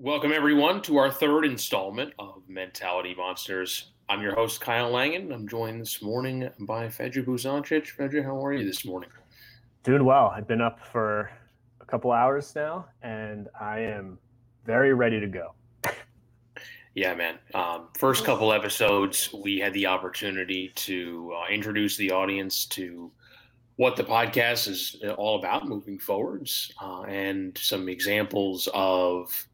[0.00, 3.90] Welcome, everyone, to our third installment of Mentality Monsters.
[4.08, 5.32] I'm your host, Kyle Langen.
[5.32, 7.96] I'm joined this morning by Fedja Buzancic.
[7.96, 9.10] Fedja, how are you this morning?
[9.82, 10.28] Doing well.
[10.28, 11.32] I've been up for
[11.80, 14.20] a couple hours now, and I am
[14.64, 15.54] very ready to go.
[16.94, 17.40] yeah, man.
[17.52, 23.10] Um, first couple episodes, we had the opportunity to uh, introduce the audience to
[23.74, 29.48] what the podcast is all about moving forwards uh, and some examples of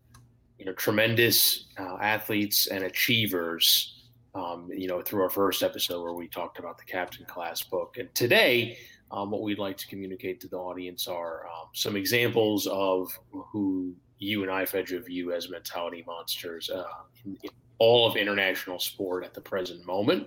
[0.59, 3.91] you know tremendous uh, athletes and achievers.
[4.35, 7.99] Um, you know, through our first episode where we talked about the Captain Class book,
[7.99, 8.77] and today,
[9.13, 13.95] um, what we'd like to communicate to the audience are um, some examples of who
[14.19, 16.83] you and I, Fedja, view as mentality monsters uh,
[17.25, 20.27] in, in, all of international sport at the present moment,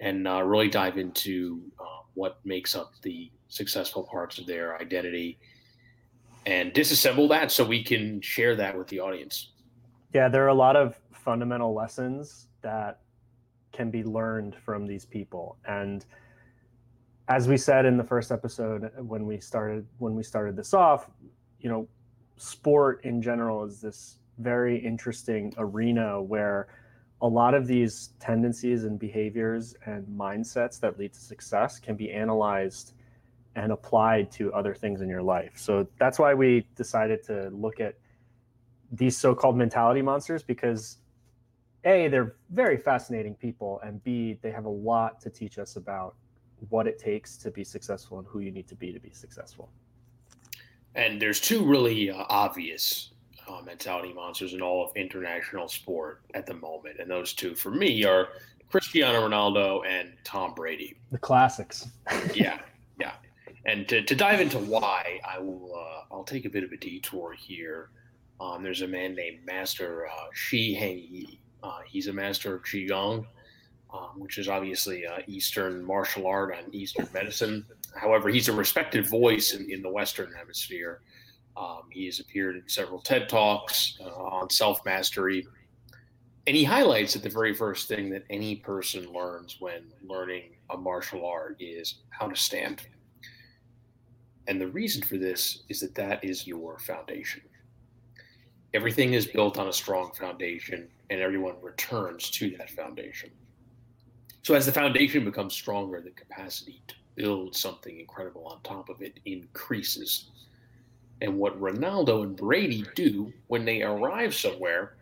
[0.00, 5.38] and uh, really dive into uh, what makes up the successful parts of their identity
[6.48, 9.50] and disassemble that so we can share that with the audience.
[10.14, 13.00] Yeah, there are a lot of fundamental lessons that
[13.72, 15.58] can be learned from these people.
[15.66, 16.04] And
[17.28, 20.72] as we said in the first episode uh, when we started when we started this
[20.72, 21.10] off,
[21.60, 21.86] you know,
[22.36, 26.68] sport in general is this very interesting arena where
[27.20, 32.10] a lot of these tendencies and behaviors and mindsets that lead to success can be
[32.12, 32.94] analyzed
[33.56, 35.52] and applied to other things in your life.
[35.56, 37.94] So that's why we decided to look at
[38.92, 40.98] these so-called mentality monsters because
[41.84, 46.14] a they're very fascinating people and b they have a lot to teach us about
[46.70, 49.70] what it takes to be successful and who you need to be to be successful.
[50.96, 53.12] And there's two really uh, obvious
[53.48, 57.70] uh, mentality monsters in all of international sport at the moment and those two for
[57.70, 58.28] me are
[58.70, 60.96] cristiano ronaldo and tom brady.
[61.12, 61.88] The classics.
[62.34, 62.58] Yeah
[62.98, 63.12] yeah.
[63.64, 66.76] And to, to dive into why i will uh, i'll take a bit of a
[66.76, 67.90] detour here
[68.40, 71.40] um, there's a man named Master uh, Shi Heng Yi.
[71.62, 73.26] Uh, he's a master of Qigong,
[73.92, 77.66] um, which is obviously uh, Eastern martial art and Eastern medicine.
[77.96, 81.00] However, he's a respected voice in, in the Western Hemisphere.
[81.56, 85.44] Um, he has appeared in several TED Talks uh, on self mastery.
[86.46, 90.78] And he highlights that the very first thing that any person learns when learning a
[90.78, 92.82] martial art is how to stand.
[94.46, 97.42] And the reason for this is that that is your foundation
[98.74, 103.30] everything is built on a strong foundation and everyone returns to that foundation.
[104.42, 109.02] So as the foundation becomes stronger, the capacity to build something incredible on top of
[109.02, 110.30] it increases.
[111.20, 114.94] And what Ronaldo and Brady do when they arrive somewhere,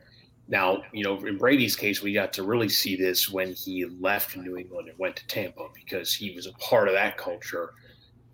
[0.49, 4.37] now, you know, in Brady's case, we got to really see this when he left
[4.37, 7.75] New England and went to Tampa because he was a part of that culture.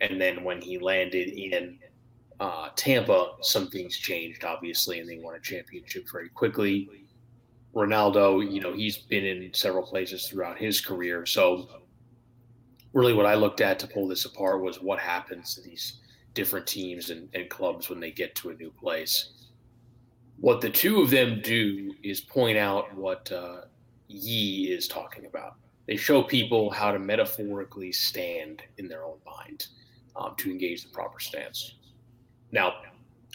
[0.01, 1.79] And then when he landed in
[2.41, 6.89] uh, Tampa, some things changed, obviously, and they won a championship very quickly.
[7.75, 11.25] Ronaldo, you know, he's been in several places throughout his career.
[11.25, 11.69] So,
[12.93, 16.01] really, what I looked at to pull this apart was what happens to these
[16.35, 19.31] different teams and, and clubs when they get to a new place.
[20.39, 23.63] What the two of them do is point out what uh,
[24.09, 25.55] Yi is talking about.
[25.87, 29.67] They show people how to metaphorically stand in their own mind
[30.17, 31.75] um, to engage the proper stance.
[32.53, 32.75] Now,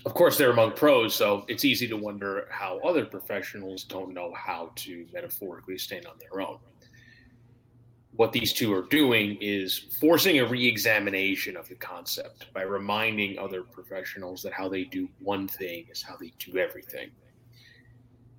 [0.05, 4.31] of course, they're among pros, so it's easy to wonder how other professionals don't know
[4.33, 6.59] how to metaphorically stand on their own.
[8.15, 13.37] What these two are doing is forcing a re examination of the concept by reminding
[13.37, 17.09] other professionals that how they do one thing is how they do everything.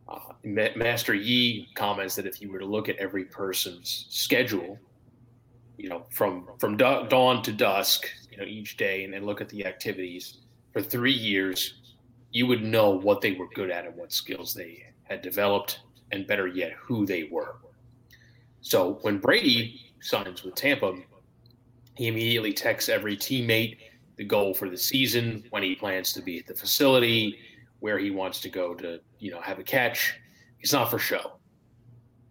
[0.08, 4.78] Uh, Master Yi comments that if you were to look at every person's schedule,
[5.76, 9.48] you know, from from dawn to dusk, you know, each day, and, and look at
[9.50, 10.38] the activities,
[10.72, 11.74] for three years,
[12.30, 15.80] you would know what they were good at and what skills they had developed,
[16.12, 17.56] and better yet, who they were.
[18.60, 20.94] So when Brady signs with Tampa,
[21.94, 23.78] he immediately texts every teammate
[24.16, 27.38] the goal for the season, when he plans to be at the facility,
[27.78, 30.14] where he wants to go to, you know, have a catch.
[30.60, 31.34] It's not for show.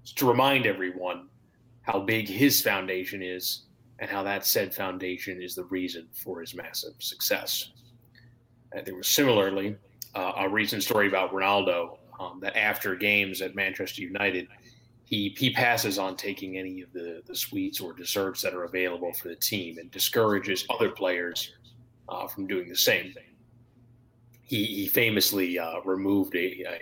[0.04, 1.30] It's to remind everyone
[1.84, 3.64] how big his foundation is
[4.00, 7.72] and how that said foundation is the reason for his massive success.
[8.86, 9.76] There was similarly
[10.16, 14.48] uh, a recent story about Ronaldo um, that after games at Manchester United,
[15.06, 19.14] he he passes on taking any of the, the sweets or desserts that are available
[19.14, 21.54] for the team and discourages other players
[22.10, 23.14] uh, from doing the same.
[24.44, 26.80] He, he famously uh, removed a, a,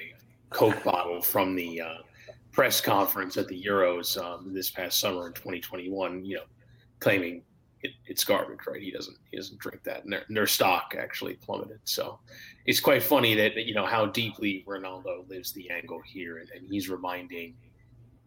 [0.51, 1.97] Coke bottle from the uh,
[2.53, 6.43] press conference at the Euros um, this past summer in 2021, you know,
[6.99, 7.41] claiming
[7.85, 8.81] it, it's garbage, right?
[8.81, 11.79] He doesn't he doesn't drink that, and their, their stock actually plummeted.
[11.85, 12.19] So
[12.65, 16.67] it's quite funny that you know how deeply Ronaldo lives the angle here, and, and
[16.69, 17.55] he's reminding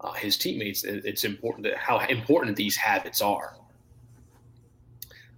[0.00, 3.56] uh, his teammates that it's important that how important these habits are.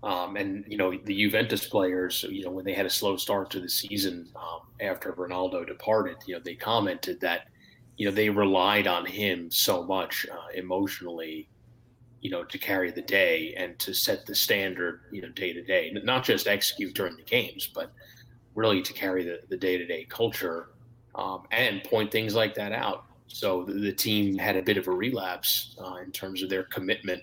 [0.02, 3.50] Um, and you know the Juventus players, you know when they had a slow start
[3.50, 7.48] to the season um, after Ronaldo departed, you know they commented that
[7.96, 11.48] you know they relied on him so much uh, emotionally
[12.20, 15.62] you know, to carry the day and to set the standard, you know, day to
[15.62, 17.92] day, not just execute during the games, but
[18.54, 20.70] really to carry the, the day-to-day culture
[21.14, 23.06] um, and point things like that out.
[23.26, 26.64] So the, the team had a bit of a relapse uh, in terms of their
[26.64, 27.22] commitment.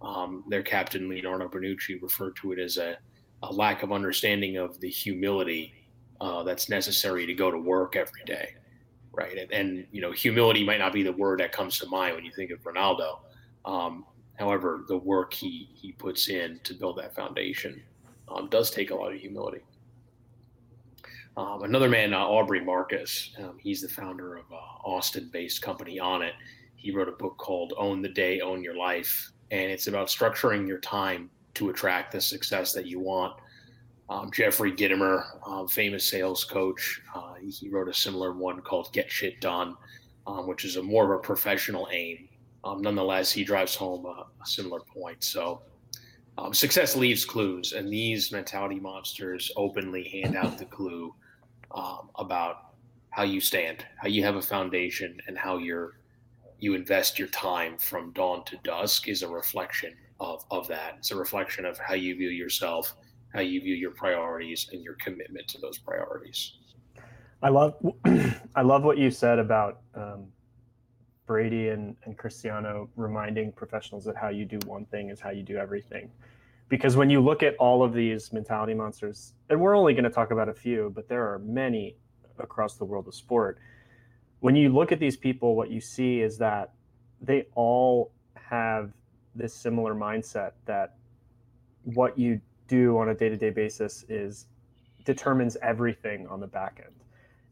[0.00, 2.96] Um, their captain, Leonardo Bonucci, referred to it as a,
[3.42, 5.74] a lack of understanding of the humility
[6.20, 8.54] uh, that's necessary to go to work every day,
[9.12, 9.36] right?
[9.36, 12.24] And, and, you know, humility might not be the word that comes to mind when
[12.24, 13.18] you think of Ronaldo,
[13.64, 14.04] um,
[14.38, 17.82] However, the work he he puts in to build that foundation
[18.28, 19.62] um, does take a lot of humility.
[21.36, 26.32] Um, another man, uh, Aubrey Marcus, um, he's the founder of uh, Austin-based company Onnit.
[26.76, 30.68] He wrote a book called "Own the Day, Own Your Life," and it's about structuring
[30.68, 33.34] your time to attract the success that you want.
[34.08, 39.10] Um, Jeffrey Gitomer, um, famous sales coach, uh, he wrote a similar one called "Get
[39.10, 39.76] Shit Done,"
[40.28, 42.28] um, which is a more of a professional aim
[42.64, 45.22] um, nonetheless, he drives home a, a similar point.
[45.22, 45.62] So,
[46.36, 51.14] um, success leaves clues, and these mentality monsters openly hand out the clue
[51.72, 52.74] um, about
[53.10, 55.94] how you stand, how you have a foundation, and how you're
[56.60, 60.94] you invest your time from dawn to dusk is a reflection of of that.
[60.98, 62.94] It's a reflection of how you view yourself,
[63.34, 66.52] how you view your priorities, and your commitment to those priorities.
[67.42, 67.74] I love
[68.54, 70.26] I love what you said about um,
[71.28, 75.44] Brady and, and Cristiano reminding professionals that how you do one thing is how you
[75.44, 76.10] do everything.
[76.68, 80.10] Because when you look at all of these mentality monsters, and we're only going to
[80.10, 81.96] talk about a few, but there are many
[82.38, 83.58] across the world of sport.
[84.40, 86.72] When you look at these people, what you see is that
[87.20, 88.92] they all have
[89.34, 90.96] this similar mindset that
[91.84, 94.46] what you do on a day-to-day basis is
[95.04, 96.94] determines everything on the back end.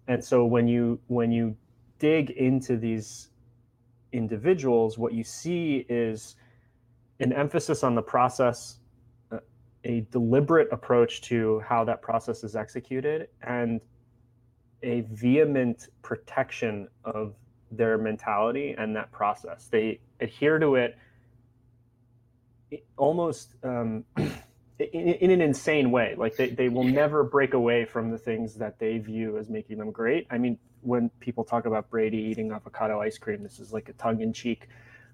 [0.09, 1.57] And so when you when you
[1.99, 3.31] dig into these
[4.17, 6.37] individuals, what you see is
[7.21, 8.79] an emphasis on the process,
[9.33, 9.39] uh,
[9.85, 13.81] a deliberate approach to how that process is executed, and
[14.83, 17.35] a vehement protection of
[17.71, 19.69] their mentality and that process.
[19.71, 20.97] They adhere to it
[22.97, 24.35] almost um, in,
[24.79, 26.15] in, an insane way.
[26.17, 29.79] Like they, they will never break away from the things that they view as making
[29.79, 30.27] them great.
[30.31, 33.93] I mean, when people talk about Brady eating avocado ice cream, this is like a
[33.95, 34.69] tongue in cheek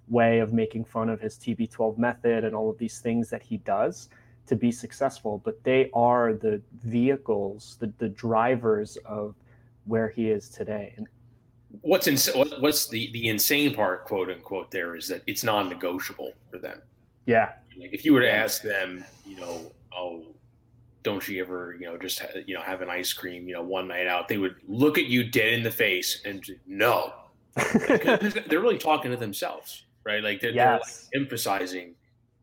[0.08, 3.56] way of making fun of his TB12 method and all of these things that he
[3.58, 4.08] does
[4.46, 5.40] to be successful.
[5.44, 9.34] But they are the vehicles, the, the drivers of
[9.86, 10.92] where he is today.
[10.96, 11.06] And
[11.80, 12.16] what's in,
[12.60, 16.80] what's the, the insane part, quote unquote, there is that it's non negotiable for them.
[17.26, 17.52] Yeah.
[17.78, 20.24] Like if you were to ask them, you know, oh,
[21.02, 23.88] don't you ever, you know, just you know have an ice cream, you know, one
[23.88, 24.28] night out?
[24.28, 27.12] They would look at you dead in the face and no,
[27.56, 30.22] they're really talking to themselves, right?
[30.22, 31.08] Like they're, yes.
[31.12, 31.94] they're like emphasizing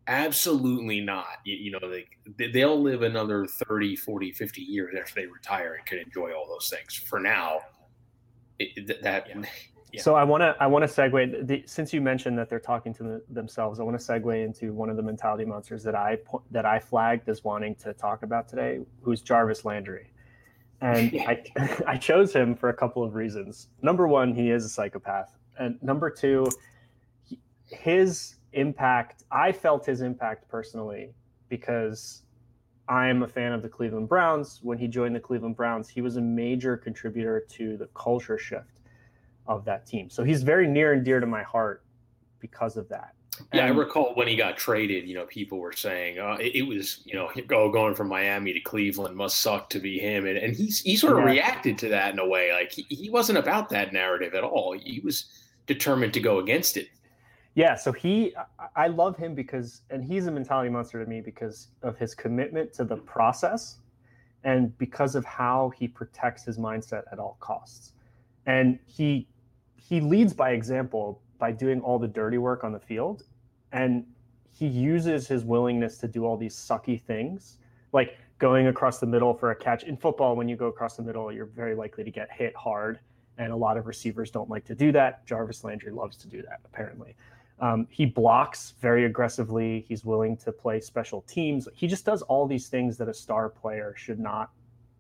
[0.10, 5.28] absolutely not you, you, know they, they'll live another 30 40 50 years after they
[5.28, 7.60] retire and can enjoy all those things for now
[8.58, 9.44] it, that yeah.
[9.91, 10.01] Yeah.
[10.01, 12.93] So I want to I want to segue the, since you mentioned that they're talking
[12.96, 13.79] to the, themselves.
[13.79, 16.17] I want to segue into one of the mentality monsters that I
[16.51, 20.12] that I flagged as wanting to talk about today, who's Jarvis Landry,
[20.81, 21.43] and I
[21.88, 23.69] I chose him for a couple of reasons.
[23.81, 26.46] Number one, he is a psychopath, and number two,
[27.24, 29.24] he, his impact.
[29.31, 31.13] I felt his impact personally
[31.48, 32.22] because
[32.88, 34.60] I'm a fan of the Cleveland Browns.
[34.62, 38.78] When he joined the Cleveland Browns, he was a major contributor to the culture shift
[39.50, 40.10] of that team.
[40.10, 41.84] So he's very near and dear to my heart
[42.39, 43.15] because of that.
[43.53, 46.56] Yeah, and, I recall when he got traded, you know, people were saying uh, it,
[46.56, 50.25] it, was, you know, go going from Miami to Cleveland must suck to be him.
[50.25, 51.32] And, and he's, he sort of yeah.
[51.32, 52.53] reacted to that in a way.
[52.53, 54.77] Like he, he wasn't about that narrative at all.
[54.77, 55.25] He was
[55.68, 56.89] determined to go against it.
[57.56, 58.34] Yeah, so he,
[58.75, 62.72] I love him because, and he's a mentality monster to me because of his commitment
[62.74, 63.77] to the process
[64.44, 67.94] and because of how he protects his mindset at all costs.
[68.46, 69.27] And he
[69.89, 71.05] he leads by example
[71.39, 73.24] by doing all the dirty work on the field
[73.72, 74.05] and
[74.51, 77.58] he uses his willingness to do all these sucky things
[77.91, 81.03] like going across the middle for a catch in football when you go across the
[81.03, 83.00] middle you're very likely to get hit hard
[83.38, 86.41] and a lot of receivers don't like to do that jarvis landry loves to do
[86.41, 87.15] that apparently
[87.62, 89.86] Um, he blocks very aggressively.
[89.89, 91.67] He's willing to play special teams.
[91.74, 94.51] He just does all these things that a star player should not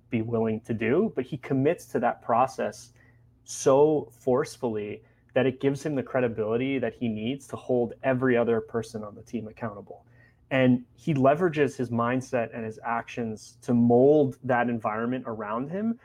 [0.09, 2.91] be willing to do, but he commits to that process
[3.49, 5.01] so forcefully
[5.33, 9.15] that it gives him the credibility that he needs to hold every other person on
[9.15, 10.05] the team accountable.
[10.51, 15.99] And he leverages his mindset and his actions to mold that environment around him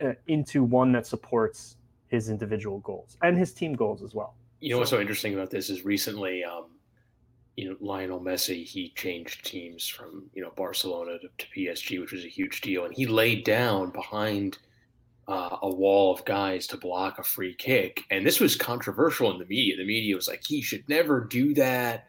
[0.00, 1.76] uh, into one that supports
[2.06, 4.36] his individual goals and his team goals as well.
[4.60, 6.66] You know what's so interesting about this is recently, um,
[7.56, 12.12] you know, Lionel Messi he changed teams from you know Barcelona to, to PSG, which
[12.12, 14.58] was a huge deal, and he laid down behind
[15.28, 19.38] uh, a wall of guys to block a free kick, and this was controversial in
[19.38, 19.76] the media.
[19.76, 22.06] The media was like, he should never do that.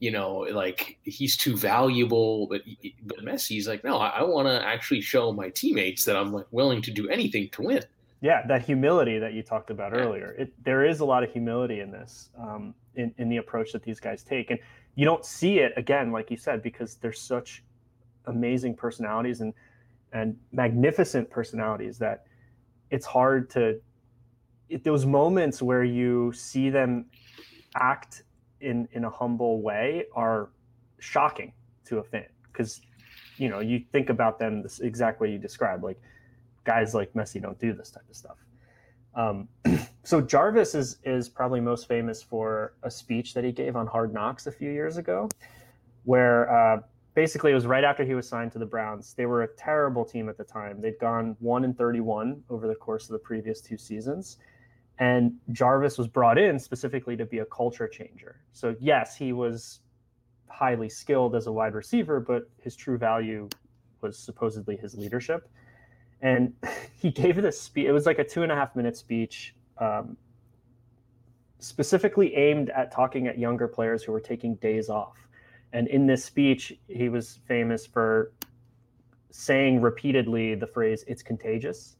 [0.00, 2.46] You know, like he's too valuable.
[2.46, 2.62] But
[3.04, 6.46] but Messi's like, no, I, I want to actually show my teammates that I'm like
[6.50, 7.82] willing to do anything to win
[8.20, 11.80] yeah that humility that you talked about earlier it, there is a lot of humility
[11.80, 14.58] in this um, in, in the approach that these guys take and
[14.96, 17.62] you don't see it again like you said because they're such
[18.26, 19.54] amazing personalities and
[20.12, 22.24] and magnificent personalities that
[22.90, 23.80] it's hard to
[24.68, 27.06] it, those moments where you see them
[27.74, 28.24] act
[28.60, 30.50] in in a humble way are
[30.98, 31.52] shocking
[31.84, 32.80] to a fan because
[33.36, 36.00] you know you think about them this exact way you describe like
[36.64, 38.36] guys like Messi don't do this type of stuff.
[39.14, 39.48] Um,
[40.04, 44.12] so Jarvis is is probably most famous for a speech that he gave on Hard
[44.12, 45.28] Knocks a few years ago,
[46.04, 46.82] where uh,
[47.18, 49.12] basically it was right after he was signed to the Browns.
[49.14, 50.80] They were a terrible team at the time.
[50.80, 54.36] They'd gone one and thirty one over the course of the previous two seasons,
[55.00, 58.42] and Jarvis was brought in specifically to be a culture changer.
[58.52, 59.80] So yes, he was
[60.48, 63.48] highly skilled as a wide receiver, but his true value
[64.00, 65.48] was supposedly his leadership
[66.20, 66.52] and
[67.00, 67.86] he gave this speech.
[67.86, 70.16] It was like a two and a half minute speech, um,
[71.58, 75.27] specifically aimed at talking at younger players who were taking days off.
[75.72, 78.32] And in this speech, he was famous for
[79.30, 81.96] saying repeatedly the phrase "it's contagious,"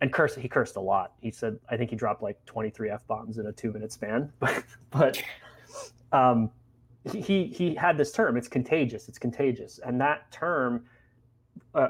[0.00, 0.34] and curse.
[0.34, 1.12] He cursed a lot.
[1.20, 4.32] He said, I think he dropped like 23 f bombs in a two minute span.
[4.90, 5.22] But
[6.12, 6.50] um,
[7.12, 8.36] he he had this term.
[8.36, 9.08] It's contagious.
[9.08, 10.84] It's contagious, and that term.
[11.74, 11.88] Uh,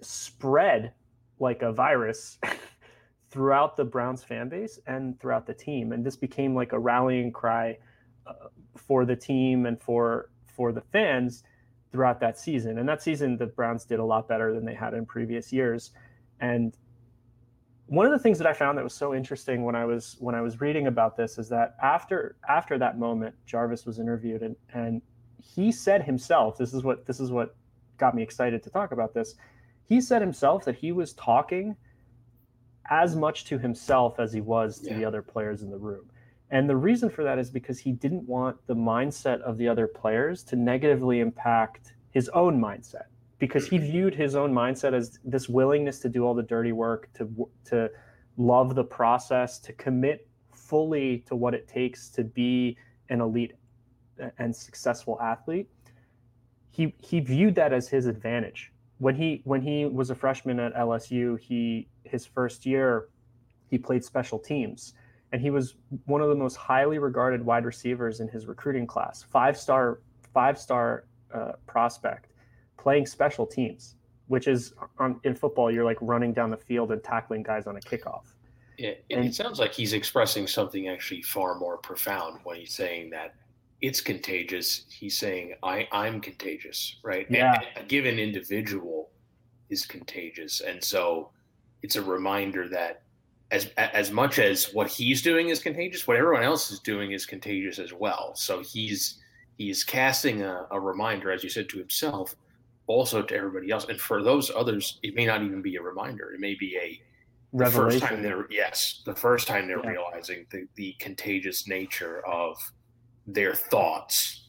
[0.00, 0.92] spread
[1.38, 2.38] like a virus
[3.30, 5.92] throughout the Browns fan base and throughout the team.
[5.92, 7.78] And this became like a rallying cry
[8.76, 11.44] for the team and for for the fans
[11.92, 12.78] throughout that season.
[12.78, 15.92] And that season, the Browns did a lot better than they had in previous years.
[16.40, 16.76] And
[17.86, 20.34] one of the things that I found that was so interesting when I was when
[20.34, 24.56] I was reading about this is that after after that moment, Jarvis was interviewed and
[24.72, 25.02] and
[25.42, 27.54] he said himself, this is what this is what
[27.98, 29.36] got me excited to talk about this
[29.86, 31.76] he said himself that he was talking
[32.90, 34.98] as much to himself as he was to yeah.
[34.98, 36.10] the other players in the room.
[36.50, 39.86] And the reason for that is because he didn't want the mindset of the other
[39.86, 43.06] players to negatively impact his own mindset.
[43.38, 43.90] Because he mm-hmm.
[43.90, 47.90] viewed his own mindset as this willingness to do all the dirty work to to
[48.38, 52.76] love the process to commit fully to what it takes to be
[53.08, 53.52] an elite
[54.38, 55.68] and successful athlete.
[56.70, 58.72] He he viewed that as his advantage.
[58.98, 63.08] When he when he was a freshman at LSU, he his first year
[63.68, 64.94] he played special teams
[65.36, 65.74] and he was
[66.06, 69.22] one of the most highly regarded wide receivers in his recruiting class.
[69.22, 70.00] Five star
[70.32, 72.32] five star uh, prospect
[72.78, 73.96] playing special teams,
[74.28, 77.76] which is on, in football you're like running down the field and tackling guys on
[77.76, 78.22] a kickoff.
[78.78, 83.10] Yeah, and, it sounds like he's expressing something actually far more profound when he's saying
[83.10, 83.34] that
[83.82, 84.86] it's contagious.
[84.88, 87.26] He's saying I I'm contagious, right?
[87.28, 87.60] Yeah.
[87.76, 89.10] And a given individual
[89.68, 91.28] is contagious, and so
[91.82, 93.02] it's a reminder that
[93.50, 97.26] as as much as what he's doing is contagious, what everyone else is doing is
[97.26, 98.34] contagious as well.
[98.34, 99.20] So he's
[99.56, 102.34] he's casting a, a reminder, as you said, to himself,
[102.86, 106.32] also to everybody else, and for those others, it may not even be a reminder.
[106.32, 107.00] It may be a
[107.52, 109.90] the first time they're yes, the first time they're yeah.
[109.90, 112.58] realizing the, the contagious nature of
[113.26, 114.48] their thoughts.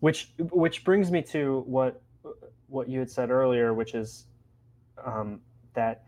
[0.00, 2.00] Which which brings me to what
[2.68, 4.26] what you had said earlier, which is
[5.04, 5.40] um,
[5.74, 6.05] that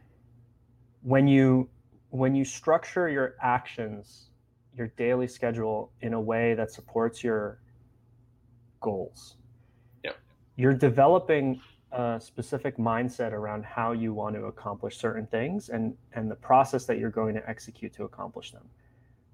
[1.02, 1.68] when you
[2.10, 4.30] when you structure your actions,
[4.76, 7.60] your daily schedule in a way that supports your
[8.80, 9.36] goals,
[10.02, 10.16] yep.
[10.56, 11.60] you're developing
[11.92, 16.84] a specific mindset around how you want to accomplish certain things and and the process
[16.86, 18.64] that you're going to execute to accomplish them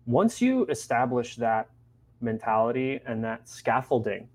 [0.07, 1.69] once you establish that
[2.21, 4.29] mentality and that scaffolding,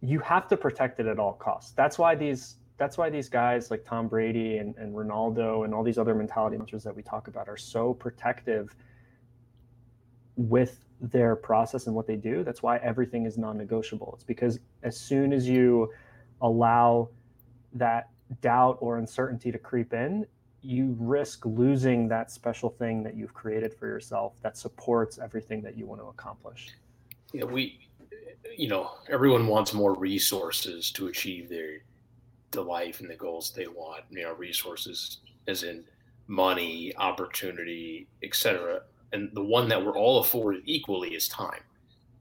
[0.00, 1.72] you have to protect it at all costs.
[1.72, 5.82] That's why these that's why these guys like Tom Brady and, and Ronaldo and all
[5.82, 8.74] these other mentality monsters that we talk about are so protective
[10.36, 12.44] with their process and what they do.
[12.44, 14.12] That's why everything is non-negotiable.
[14.14, 15.90] It's because as soon as you
[16.42, 17.08] allow
[17.74, 18.10] that
[18.42, 20.26] doubt or uncertainty to creep in,
[20.60, 25.78] you risk losing that special thing that you've created for yourself that supports everything that
[25.78, 26.70] you want to accomplish.
[27.32, 27.88] Yeah, we,
[28.56, 31.78] you know, everyone wants more resources to achieve their
[32.56, 34.02] the life and the goals they want.
[34.10, 35.84] You know, resources as in
[36.26, 38.82] money, opportunity, etc.
[39.12, 41.60] And the one that we're all afforded equally is time.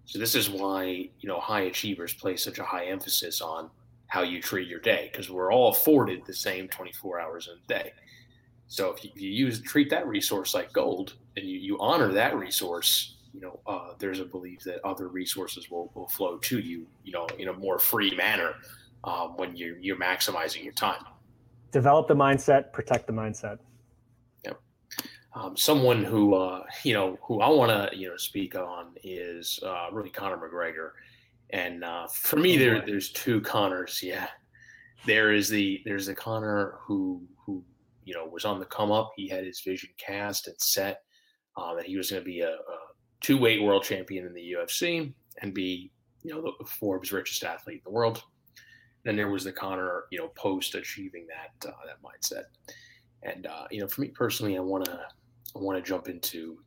[0.06, 3.70] So this is why you know high achievers place such a high emphasis on
[4.08, 7.80] how you treat your day because we're all afforded the same 24 hours in a
[7.82, 7.92] day.
[8.68, 12.36] So if you, you, use treat that resource like gold and you, you honor that
[12.36, 16.86] resource, you know uh, there's a belief that other resources will, will flow to you,
[17.04, 18.56] you know, in a more free manner
[19.06, 21.04] um, when you're you're maximizing your time.
[21.72, 23.60] Develop the mindset, protect the mindset.
[24.44, 24.60] Yep.
[25.34, 29.60] Um, someone who uh, you know who I want to you know speak on is
[29.66, 30.92] uh, really Conor McGregor,
[31.52, 34.02] and uh, for me oh, there there's two Conors.
[34.02, 34.28] Yeah,
[35.06, 37.64] there is the there's the Conor who who
[38.04, 39.12] you know was on the come up.
[39.16, 41.04] He had his vision cast and set
[41.58, 42.78] uh, that he was going to be a, a
[43.22, 45.92] two weight world champion in the UFC and be
[46.24, 48.24] you know the Forbes richest athlete in the world.
[49.06, 52.46] Then there was the Conor, you know, post achieving that uh, that mindset.
[53.22, 55.00] And uh, you know, for me personally, I want to
[55.56, 56.58] I want to jump into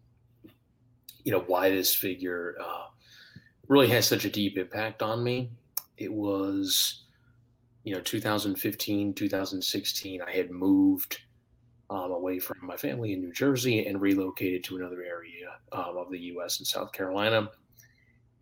[1.24, 2.86] you know why this figure uh,
[3.66, 5.50] really has such a deep impact on me.
[5.96, 7.02] It was
[7.82, 10.22] you know 2015, 2016.
[10.22, 11.20] I had moved
[11.90, 16.08] um, away from my family in New Jersey and relocated to another area um, of
[16.08, 16.60] the U.S.
[16.60, 17.50] in South Carolina,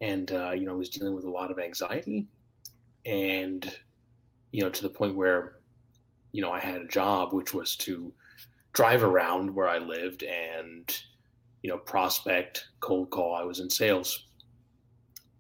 [0.03, 2.27] and uh, you know I was dealing with a lot of anxiety
[3.07, 3.73] and
[4.53, 5.57] you know, to the point where,
[6.33, 8.13] you know, I had a job which was to
[8.73, 10.97] drive around where I lived and,
[11.63, 13.35] you know, prospect, cold call.
[13.35, 14.27] I was in sales.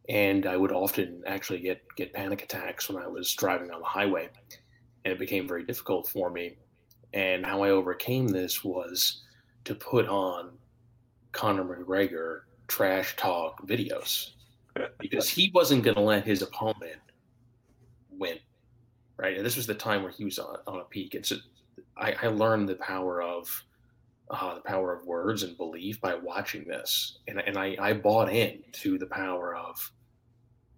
[0.09, 3.87] And I would often actually get get panic attacks when I was driving on the
[3.87, 4.29] highway.
[5.05, 6.57] And it became very difficult for me.
[7.13, 9.23] And how I overcame this was
[9.65, 10.53] to put on
[11.33, 14.31] Conor McGregor trash talk videos
[14.99, 17.01] because he wasn't going to let his opponent
[18.11, 18.39] win
[19.17, 19.37] right?
[19.37, 21.15] And this was the time where he was on, on a peak.
[21.15, 21.37] And so
[21.97, 23.65] I, I learned the power of
[24.31, 28.33] uh, the power of words and belief by watching this, and and I, I bought
[28.33, 29.93] in to the power of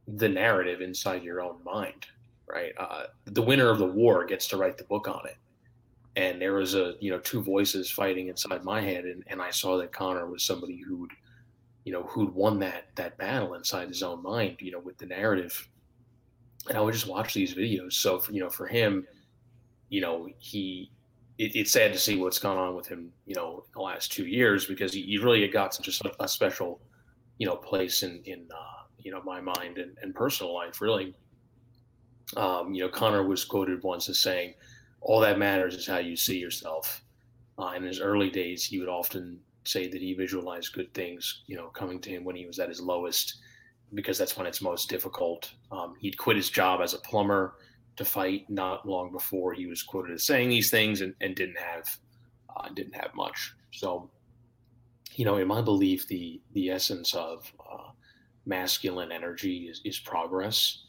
[0.06, 2.06] the narrative inside your own mind,
[2.46, 2.72] right?
[2.78, 5.36] Uh, the winner of the war gets to write the book on it,
[6.16, 9.50] and there was a you know two voices fighting inside my head, and, and I
[9.50, 11.12] saw that Conor was somebody who'd
[11.84, 15.06] you know who'd won that that battle inside his own mind, you know, with the
[15.06, 15.68] narrative
[16.66, 17.94] and I would just watch these videos.
[17.94, 19.06] So for, you know, for him,
[19.88, 20.90] you know, he
[21.38, 24.12] it, it's sad to see what's gone on with him, you know, in the last
[24.12, 26.80] two years because he, he really got such a, a, special,
[27.38, 30.80] you know, place in in uh, you know my mind and, and personal life.
[30.80, 31.14] Really,
[32.36, 34.54] um, you know, Conor was quoted once as saying,
[35.00, 37.02] "All that matters is how you see yourself."
[37.58, 41.56] Uh, in his early days, he would often say that he visualized good things, you
[41.56, 43.38] know, coming to him when he was at his lowest
[43.94, 45.52] because that's when it's most difficult.
[45.72, 47.54] Um, he'd quit his job as a plumber
[47.96, 51.58] to fight not long before he was quoted as saying these things and, and didn't
[51.58, 51.98] have
[52.56, 53.54] uh, didn't have much.
[53.72, 54.10] So,
[55.14, 57.90] you know, in my belief, the the essence of uh,
[58.46, 60.84] masculine energy is, is progress.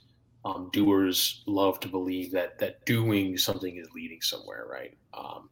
[0.45, 4.97] Um, doers love to believe that that doing something is leading somewhere, right?
[5.13, 5.49] Um,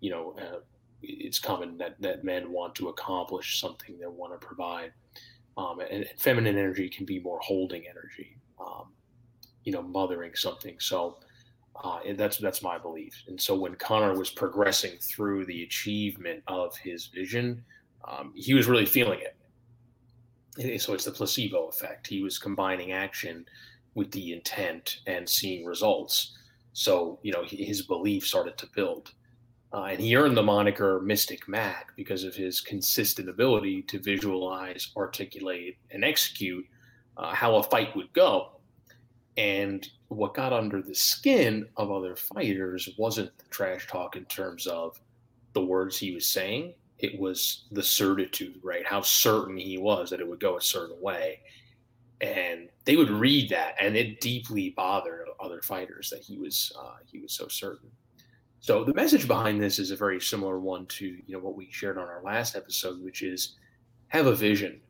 [0.00, 0.60] you know, uh,
[1.02, 4.92] it's common that that men want to accomplish something, they want to provide
[5.56, 8.92] um, and, and, feminine energy can be more holding energy, um,
[9.64, 10.76] you know, mothering something.
[10.78, 11.18] So
[11.82, 13.22] uh, that's that's my belief.
[13.28, 17.64] And so when Conor was progressing through the achievement of his vision,
[18.06, 20.80] um, he was really feeling it.
[20.80, 22.06] So it's the placebo effect.
[22.06, 23.46] He was combining action
[23.94, 26.36] with the intent and seeing results.
[26.72, 29.12] So you know his belief started to build.
[29.72, 34.90] Uh, and he earned the moniker Mystic Mac because of his consistent ability to visualize,
[34.96, 36.66] articulate, and execute
[37.16, 38.52] uh, how a fight would go.
[39.36, 44.66] And what got under the skin of other fighters wasn't the trash talk in terms
[44.66, 45.00] of
[45.52, 48.86] the words he was saying, it was the certitude, right?
[48.86, 51.40] How certain he was that it would go a certain way.
[52.20, 56.96] And they would read that, and it deeply bothered other fighters that he was uh,
[57.06, 57.88] he was so certain.
[58.60, 61.68] So the message behind this is a very similar one to you know what we
[61.70, 63.56] shared on our last episode, which is
[64.08, 64.80] have a vision,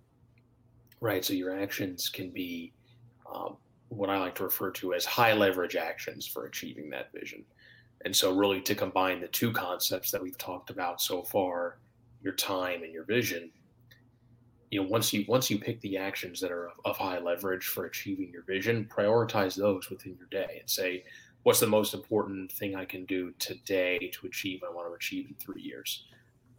[1.00, 1.24] right?
[1.24, 2.72] So your actions can be
[3.32, 3.56] um,
[3.88, 7.44] what I like to refer to as high leverage actions for achieving that vision.
[8.04, 11.78] And so really to combine the two concepts that we've talked about so far,
[12.22, 13.52] your time and your vision,
[14.70, 17.66] you know once you once you pick the actions that are of, of high leverage
[17.66, 21.04] for achieving your vision, prioritize those within your day and say,
[21.42, 25.26] what's the most important thing I can do today to achieve I want to achieve
[25.28, 26.04] in three years?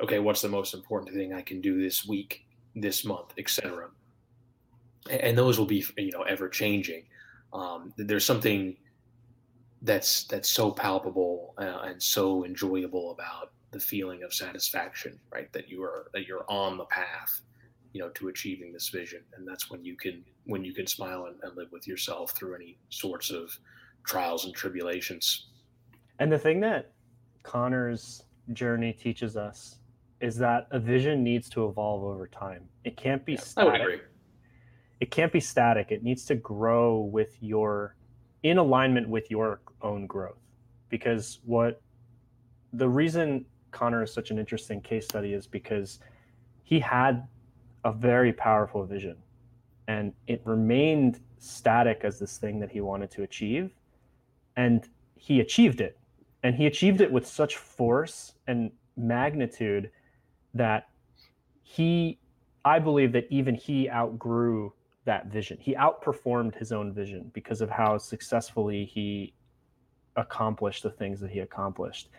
[0.01, 3.89] Okay, what's the most important thing I can do this week, this month, etc.
[5.09, 7.03] And those will be you know ever changing.
[7.53, 8.77] Um, there's something
[9.81, 15.51] that's that's so palpable uh, and so enjoyable about the feeling of satisfaction, right?
[15.53, 17.41] That you are that you're on the path,
[17.93, 21.25] you know, to achieving this vision, and that's when you can when you can smile
[21.25, 23.57] and, and live with yourself through any sorts of
[24.03, 25.47] trials and tribulations.
[26.19, 26.91] And the thing that
[27.43, 29.77] Conor's journey teaches us
[30.19, 32.67] is that a vision needs to evolve over time.
[32.83, 34.01] It can't be yeah, static.
[34.99, 35.91] It can't be static.
[35.91, 37.95] It needs to grow with your
[38.43, 40.37] in alignment with your own growth.
[40.89, 41.81] Because what
[42.73, 45.99] the reason Conor is such an interesting case study is because
[46.63, 47.27] he had
[47.83, 49.17] a very powerful vision
[49.87, 53.71] and it remained static as this thing that he wanted to achieve
[54.61, 55.97] and he achieved it.
[56.43, 59.89] And he achieved it with such force and magnitude
[60.53, 60.89] that
[61.63, 62.19] he
[62.65, 64.71] i believe that even he outgrew
[65.05, 65.57] that vision.
[65.59, 69.33] He outperformed his own vision because of how successfully he
[70.15, 72.09] accomplished the things that he accomplished.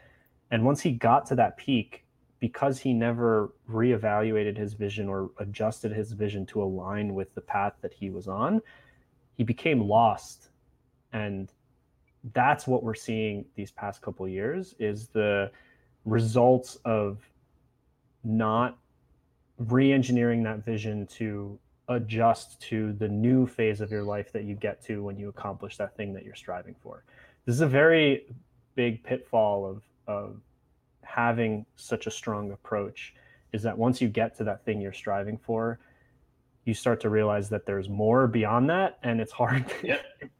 [0.51, 2.05] And once he got to that peak
[2.41, 7.75] because he never reevaluated his vision or adjusted his vision to align with the path
[7.83, 8.61] that he was on
[9.37, 10.49] he became lost
[11.13, 11.53] and
[12.33, 15.51] that's what we're seeing these past couple years is the
[16.05, 17.19] results of
[18.25, 18.79] not
[19.59, 21.59] re-engineering that vision to
[21.89, 25.77] adjust to the new phase of your life that you get to when you accomplish
[25.77, 27.05] that thing that you're striving for.
[27.45, 28.27] This is a very
[28.75, 30.41] big pitfall of of
[31.03, 33.15] having such a strong approach
[33.53, 35.79] is that once you get to that thing you're striving for
[36.65, 39.99] you start to realize that there's more beyond that and it's hard yeah.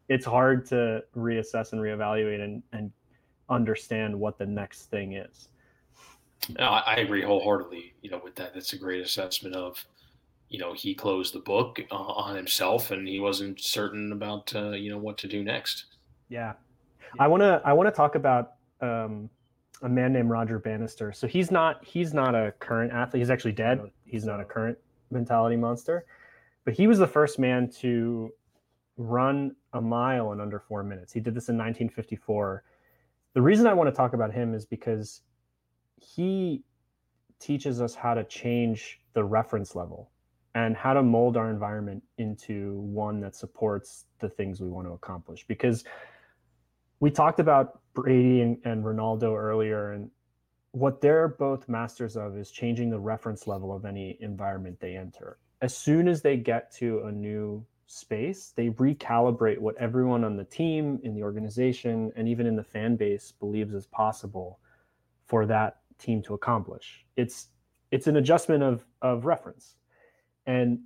[0.09, 2.93] it's hard to reassess and reevaluate and, and
[3.49, 5.49] understand what the next thing is.
[6.59, 8.55] No, I agree wholeheartedly you know with that.
[8.55, 9.85] That's a great assessment of
[10.49, 14.71] you know he closed the book uh, on himself and he wasn't certain about uh,
[14.71, 15.87] you know what to do next.
[16.29, 16.55] Yeah,
[17.01, 17.23] yeah.
[17.23, 19.29] i want to i want to talk about um,
[19.83, 21.13] a man named roger bannister.
[21.13, 23.21] So he's not he's not a current athlete.
[23.21, 23.91] He's actually dead.
[24.05, 24.79] He's not a current
[25.13, 26.07] mentality monster.
[26.65, 28.33] But he was the first man to
[28.97, 31.13] run a mile in under four minutes.
[31.13, 32.63] He did this in 1954.
[33.35, 35.23] The reason I want to talk about him is because
[35.97, 36.63] he
[37.39, 40.11] teaches us how to change the reference level
[40.55, 44.93] and how to mold our environment into one that supports the things we want to
[44.93, 45.45] accomplish.
[45.47, 45.85] Because
[47.01, 50.11] we talked about Brady and, and Ronaldo earlier, and
[50.73, 55.39] what they're both masters of is changing the reference level of any environment they enter.
[55.61, 60.45] As soon as they get to a new space, they recalibrate what everyone on the
[60.45, 64.59] team, in the organization, and even in the fan base believes is possible
[65.27, 67.05] for that team to accomplish.
[67.17, 67.49] It's
[67.91, 69.77] it's an adjustment of of reference.
[70.47, 70.81] And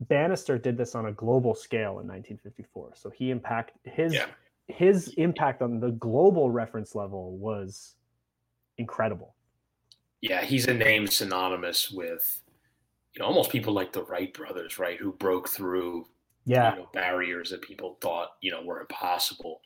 [0.00, 2.92] Bannister did this on a global scale in 1954.
[2.94, 4.26] So he impact his yeah.
[4.66, 7.96] his impact on the global reference level was
[8.80, 9.34] incredible.
[10.20, 12.42] Yeah, he's a name synonymous with
[13.14, 16.06] you know almost people like the Wright brothers, right, who broke through
[16.46, 19.60] yeah you know, barriers that people thought you know were impossible.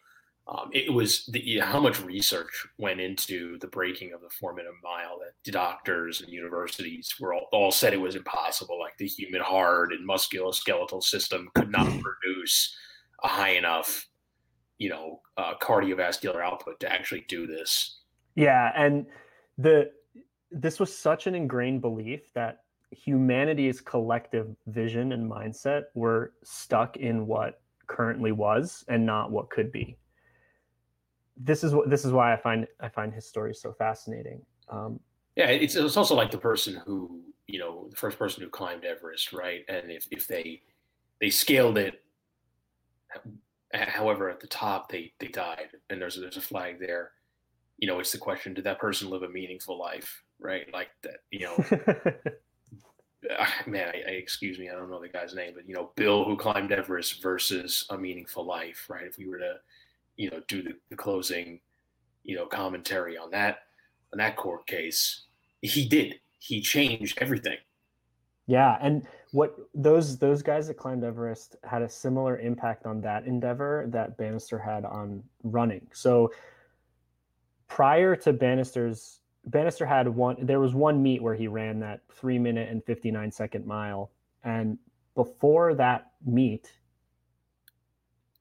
[0.46, 4.29] Um, it was the, you know, how much research went into the breaking of the
[4.29, 8.79] four minute mile that doctors and universities were all, all said it was impossible.
[8.79, 12.77] Like the human heart and musculoskeletal system could not produce
[13.22, 14.07] a high enough,
[14.77, 18.00] you know, uh, cardiovascular output to actually do this.
[18.35, 19.07] Yeah, and
[19.59, 19.90] the
[20.51, 27.27] this was such an ingrained belief that humanity's collective vision and mindset were stuck in
[27.27, 29.97] what currently was and not what could be.
[31.37, 34.40] This is what this is why I find I find his story so fascinating.
[34.68, 35.01] Um,
[35.35, 38.85] yeah, it's it's also like the person who you know the first person who climbed
[38.85, 39.64] Everest, right?
[39.68, 40.62] And if if they
[41.20, 42.05] they scaled it,
[43.73, 47.11] however, at the top they they died, and there's there's a flag there
[47.79, 50.23] you know, it's the question: Did that person live a meaningful life?
[50.41, 50.67] Right?
[50.73, 51.19] Like that.
[51.31, 51.65] You know,
[53.39, 55.91] ah, man, I, I, excuse me, I don't know the guy's name, but you know,
[55.97, 58.87] Bill who climbed Everest versus a meaningful life.
[58.89, 59.07] Right?
[59.07, 59.55] If we were to,
[60.17, 61.61] you know, do the, the closing,
[62.23, 63.59] you know, commentary on that
[64.13, 65.25] on that court case,
[65.61, 66.21] he did.
[66.39, 67.57] He changed everything.
[68.47, 73.25] Yeah, and what those those guys that climbed Everest had a similar impact on that
[73.27, 75.87] endeavor that Bannister had on running.
[75.93, 76.31] So
[77.68, 82.38] prior to Bannister's Bannister had one there was one meet where he ran that 3
[82.38, 84.11] minute and 59 second mile
[84.42, 84.79] And
[85.14, 86.72] before that meet,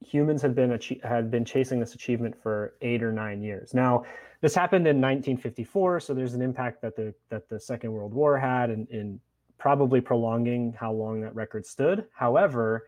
[0.01, 3.73] humans had been had been chasing this achievement for eight or nine years.
[3.73, 4.03] Now,
[4.41, 8.38] this happened in 1954, so there's an impact that the that the Second World War
[8.38, 9.19] had in, in
[9.57, 12.05] probably prolonging how long that record stood.
[12.12, 12.88] However,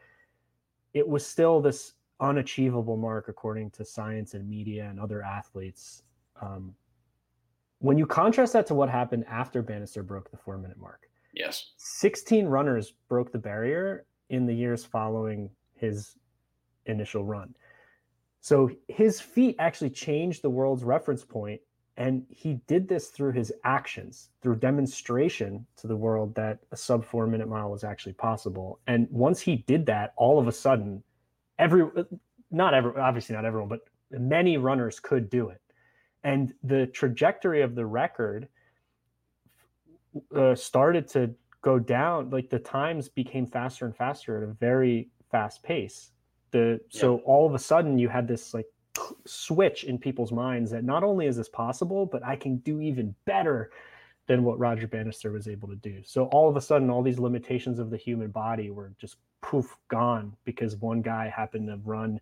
[0.93, 6.03] it was still this unachievable mark according to science and media and other athletes.
[6.41, 6.75] Um,
[7.79, 11.71] when you contrast that to what happened after Bannister broke the four minute mark, yes,
[11.77, 16.15] 16 runners broke the barrier in the years following his
[16.85, 17.53] initial run.
[18.41, 21.61] So his feat actually changed the world's reference point,
[21.97, 27.03] and he did this through his actions, through demonstration to the world that a sub
[27.03, 28.79] four minute mile was actually possible.
[28.87, 31.03] And once he did that, all of a sudden,
[31.57, 31.85] every
[32.51, 35.61] not every obviously not everyone, but many runners could do it.
[36.25, 38.49] And the trajectory of the record
[40.35, 42.31] uh, started to go down.
[42.31, 46.11] Like the times became faster and faster at a very fast pace.
[46.49, 48.65] The so all of a sudden you had this like
[49.25, 53.13] switch in people's minds that not only is this possible, but I can do even
[53.25, 53.69] better
[54.25, 56.01] than what Roger Bannister was able to do.
[56.03, 59.77] So all of a sudden, all these limitations of the human body were just poof
[59.89, 62.19] gone because one guy happened to run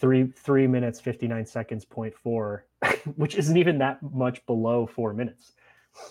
[0.00, 2.66] three three minutes fifty nine seconds point four,
[3.16, 5.52] which isn't even that much below four minutes.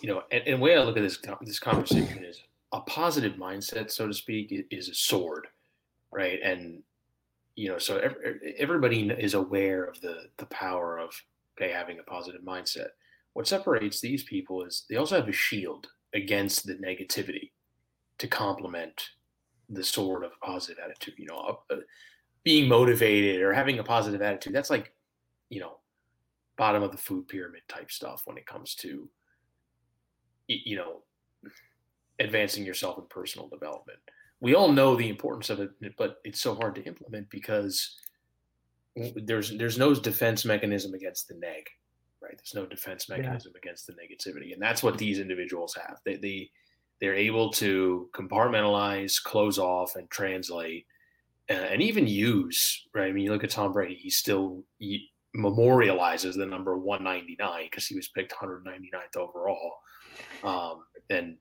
[0.02, 3.34] You know, and, and the way I look at this this conversation is a positive
[3.34, 5.48] mindset, so to speak, is a sword,
[6.12, 6.40] right?
[6.44, 6.82] And
[7.56, 11.12] you know, so every, everybody is aware of the the power of
[11.58, 12.90] okay having a positive mindset
[13.36, 17.52] what separates these people is they also have a shield against the negativity
[18.18, 19.10] to complement
[19.70, 21.16] the sort of positive attitude.
[21.18, 21.76] You know, uh,
[22.46, 24.54] being motivated or having a positive attitude.
[24.54, 24.94] That's like,
[25.50, 25.80] you know,
[26.58, 29.10] bottom of the food pyramid type stuff when it comes to,
[30.48, 31.02] you know,
[32.20, 34.00] advancing yourself in personal development.
[34.40, 37.98] We all know the importance of it, but it's so hard to implement because
[38.96, 41.68] there's there's no defense mechanism against the neg
[42.26, 42.38] right?
[42.38, 43.60] There's no defense mechanism yeah.
[43.64, 46.00] against the negativity, and that's what these individuals have.
[46.04, 46.50] They they
[47.02, 50.86] they're able to compartmentalize, close off, and translate,
[51.50, 52.88] and even use.
[52.94, 53.10] Right?
[53.10, 57.86] I mean, you look at Tom Brady; he still he memorializes the number 199 because
[57.88, 59.74] he was picked 199th overall.
[60.44, 61.36] Um, and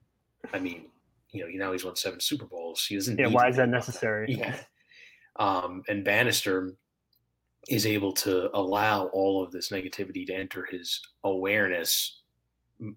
[0.52, 0.86] I mean,
[1.30, 2.84] you know, you know he's won seven Super Bowls.
[2.86, 3.18] He doesn't.
[3.18, 4.26] Yeah, why is that necessary?
[4.30, 4.56] Yeah.
[5.36, 6.74] Um, and Bannister,
[7.68, 12.22] is able to allow all of this negativity to enter his awareness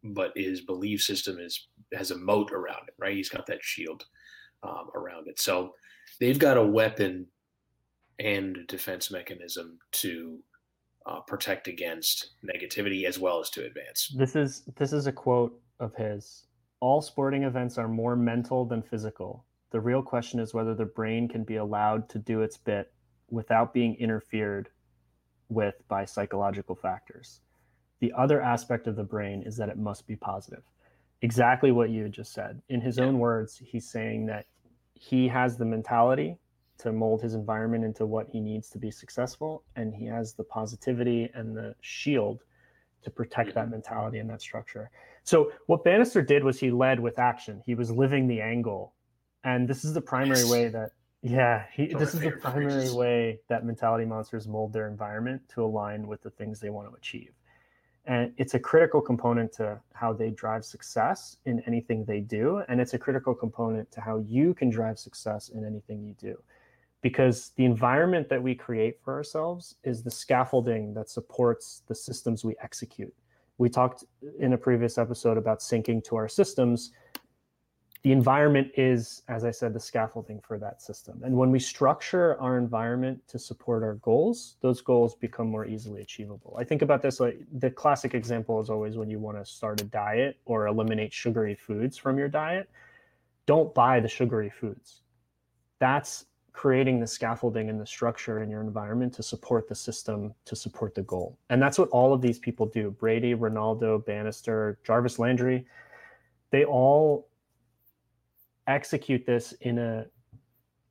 [0.04, 4.06] but his belief system is has a moat around it right he's got that shield
[4.63, 5.74] um, around it so
[6.19, 7.27] they've got a weapon
[8.19, 10.39] and defense mechanism to
[11.06, 15.60] uh, protect against negativity as well as to advance this is this is a quote
[15.80, 16.45] of his
[16.80, 21.27] all sporting events are more mental than physical the real question is whether the brain
[21.27, 22.91] can be allowed to do its bit
[23.30, 24.69] without being interfered
[25.49, 27.41] with by psychological factors.
[27.99, 30.63] The other aspect of the brain is that it must be positive.
[31.21, 32.62] Exactly what you just said.
[32.69, 34.45] In his own words, he's saying that
[35.00, 36.38] he has the mentality
[36.80, 40.44] to mold his environment into what he needs to be successful, and he has the
[40.44, 42.44] positivity and the shield
[43.04, 44.90] to protect that mentality and that structure.
[45.24, 47.62] So, what Bannister did was he led with action.
[47.66, 48.94] He was living the angle.
[49.44, 50.52] And this is the primary yes.
[50.52, 55.42] way that yeah, he, this is the primary way that mentality monsters mold their environment
[55.56, 57.32] to align with the things they want to achieve.
[58.08, 62.63] And it's a critical component to how they drive success in anything they do.
[62.70, 66.41] And it's a critical component to how you can drive success in anything you do.
[67.02, 72.46] Because the environment that we create for ourselves is the scaffolding that supports the systems
[72.46, 73.13] we execute.
[73.58, 74.06] We talked
[74.39, 76.91] in a previous episode about syncing to our systems
[78.08, 81.22] the environment is, as I said, the scaffolding for that system.
[81.26, 86.02] And when we structure our environment to support our goals, those goals become more easily
[86.04, 86.56] achievable.
[86.58, 89.82] I think about this like the classic example is always when you want to start
[89.82, 92.70] a diet or eliminate sugary foods from your diet,
[93.46, 95.02] don't buy the sugary foods.
[95.80, 100.56] That's creating the scaffolding and the structure in your environment to support the system, to
[100.56, 101.38] support the goal.
[101.50, 102.89] And that's what all of these people do.
[102.89, 105.65] Brady, Ronaldo, Bannister, Jarvis Landry,
[106.52, 107.28] they all
[108.67, 110.06] execute this in a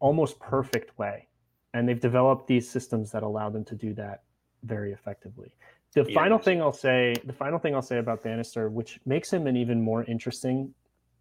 [0.01, 1.29] almost perfect way.
[1.75, 4.23] And they've developed these systems that allow them to do that
[4.65, 5.53] very effectively.
[5.95, 9.33] The yeah, final thing i'll say the final thing i'll say about bannister which makes
[9.33, 10.75] him an even more interesting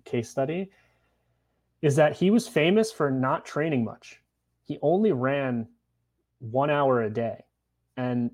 [0.03, 0.69] case study
[1.81, 4.21] is that he was famous for not training much.
[4.63, 5.67] He only ran
[6.39, 7.43] one hour a day.
[7.95, 8.31] And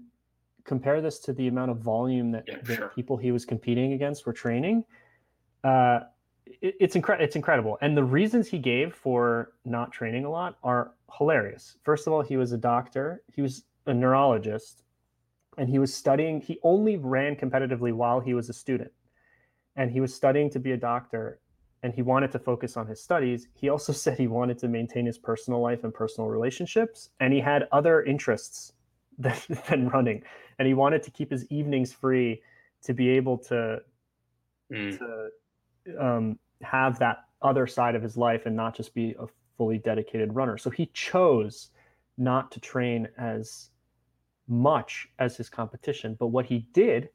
[0.64, 2.88] compare this to the amount of volume that, yeah, sure.
[2.90, 4.86] people he was competing against were training
[5.64, 6.02] uh,
[6.62, 7.26] it, it's incredible.
[7.26, 11.78] It's incredible, and the reasons he gave for not training a lot are hilarious.
[11.84, 13.24] First of all, he was a doctor.
[13.34, 14.84] He was a neurologist,
[15.58, 16.42] and he was studying.
[16.42, 18.92] He only ran competitively while he was a student,
[19.76, 21.40] and he was studying to be a doctor.
[21.84, 23.48] And he wanted to focus on his studies.
[23.56, 27.40] He also said he wanted to maintain his personal life and personal relationships, and he
[27.40, 28.74] had other interests
[29.18, 29.36] than,
[29.70, 30.24] than running.
[30.60, 32.42] And he wanted to keep his evenings free
[32.84, 33.82] to be able to
[34.72, 34.98] mm.
[34.98, 35.30] to
[36.00, 39.26] um, have that other side of his life and not just be a
[39.58, 40.58] fully dedicated runner.
[40.58, 41.70] So he chose
[42.18, 43.70] not to train as
[44.48, 46.16] much as his competition.
[46.20, 47.10] But what he did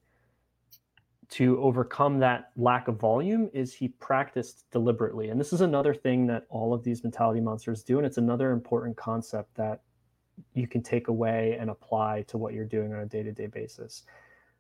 [1.29, 5.31] to overcome that lack of volume is he practiced deliberately.
[5.31, 7.99] And this is another thing that all of these mentality monsters do.
[7.99, 9.83] And it's another important concept that
[10.55, 13.47] you can take away and apply to what you're doing on a day to day
[13.47, 14.05] basis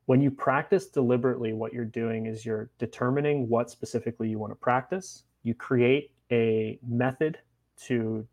[0.07, 4.57] when you practice deliberately, what you're doing is you're determining what specifically you want to
[4.57, 5.25] practice.
[5.43, 7.39] You create a method
[7.87, 8.27] to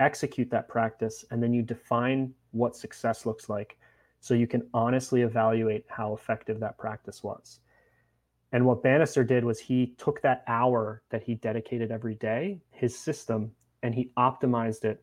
[0.00, 3.78] execute that practice, and then you define what success looks like
[4.20, 7.60] so you can honestly evaluate how effective that practice was.
[8.52, 12.98] And what Bannister did was he took that hour that he dedicated every day, his
[12.98, 15.02] system, and he optimized it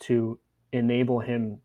[0.00, 0.38] to
[0.72, 1.58] enable him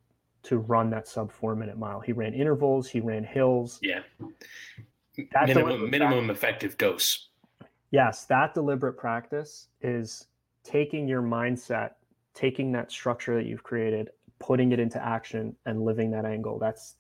[0.44, 2.00] to run that sub four minute mile.
[2.00, 3.80] He ran intervals, he ran hills.
[3.82, 4.02] Yeah.
[5.34, 7.30] That minimum, minimum effective dose.
[7.92, 10.28] Yes, that deliberate practice is
[10.64, 11.92] taking your mindset,
[12.34, 16.58] taking that structure that you've created, putting it into action and living that angle.
[16.58, 16.96] That's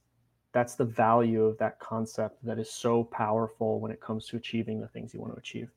[0.52, 4.80] that's the value of that concept that is so powerful when it comes to achieving
[4.80, 5.72] the things you want to achieve.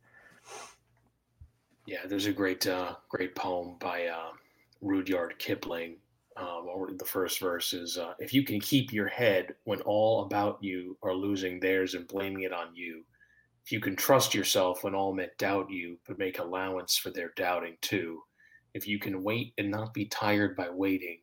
[1.86, 4.32] Yeah, there's a great uh, great poem by uh,
[4.82, 5.96] Rudyard Kipling
[6.36, 10.24] um, or the first verse is uh, if you can keep your head when all
[10.24, 13.02] about you are losing theirs and blaming it on you
[13.64, 17.32] if you can trust yourself when all men doubt you but make allowance for their
[17.36, 18.22] doubting too
[18.74, 21.18] if you can wait and not be tired by waiting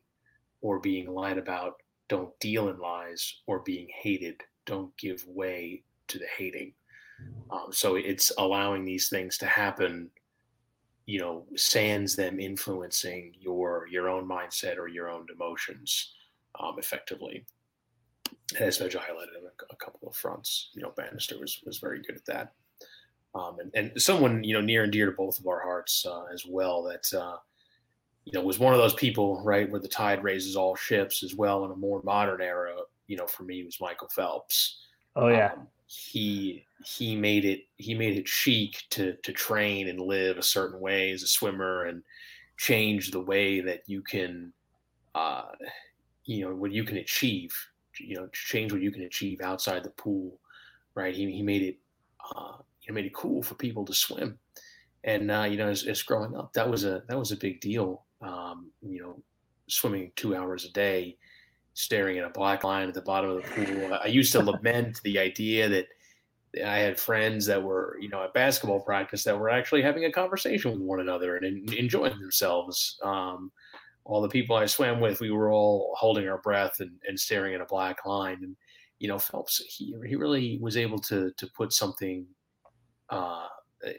[0.60, 1.74] or being lied about
[2.08, 6.72] don't deal in lies or being hated don't give way to the hating.
[7.50, 10.10] Um, so it's allowing these things to happen
[11.06, 16.14] you know sans them influencing your your own mindset or your own emotions
[16.60, 17.44] um, effectively.
[18.54, 21.78] And as Veg highlighted on a, a, couple of fronts you know bannister was was
[21.78, 22.52] very good at that.
[23.34, 26.24] Um, and, and someone you know near and dear to both of our hearts uh,
[26.32, 27.36] as well that uh,
[28.24, 31.34] you know was one of those people right where the tide raises all ships as
[31.34, 32.76] well in a more modern era
[33.08, 34.78] you know for me was michael phelps.
[35.16, 35.52] Oh yeah.
[35.52, 40.42] Um, he he made it he made it chic to to train and live a
[40.42, 42.02] certain way as a swimmer and
[42.56, 44.52] change the way that you can
[45.14, 45.46] uh
[46.24, 47.54] you know what you can achieve
[47.98, 50.38] you know change what you can achieve outside the pool
[50.94, 51.14] right?
[51.14, 51.78] He, he made it
[52.34, 54.38] uh he made it cool for people to swim.
[55.04, 57.60] And uh you know as, as growing up that was a that was a big
[57.60, 58.04] deal.
[58.22, 59.22] Um you know
[59.68, 61.18] swimming two hours a day
[61.74, 65.00] staring at a black line at the bottom of the pool i used to lament
[65.04, 65.86] the idea that
[66.62, 70.12] I had friends that were, you know, at basketball practice that were actually having a
[70.12, 72.98] conversation with one another and enjoying themselves.
[73.02, 73.50] Um,
[74.04, 77.54] all the people I swam with, we were all holding our breath and, and staring
[77.54, 78.38] at a black line.
[78.42, 78.56] And
[78.98, 82.26] you know, Phelps, he he really was able to to put something,
[83.10, 83.46] uh,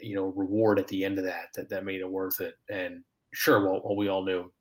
[0.01, 2.55] you know, reward at the end of that that that made it worth it.
[2.69, 4.51] And sure, well, well we all knew,